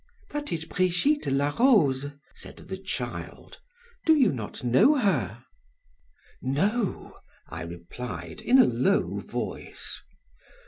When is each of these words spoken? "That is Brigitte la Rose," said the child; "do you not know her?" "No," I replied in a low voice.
"That 0.31 0.51
is 0.51 0.65
Brigitte 0.65 1.27
la 1.29 1.49
Rose," 1.49 2.07
said 2.33 2.57
the 2.57 2.77
child; 2.77 3.59
"do 4.07 4.15
you 4.15 4.31
not 4.31 4.63
know 4.63 4.95
her?" 4.95 5.37
"No," 6.41 7.19
I 7.47 7.61
replied 7.61 8.41
in 8.41 8.57
a 8.57 8.65
low 8.65 9.19
voice. 9.19 10.01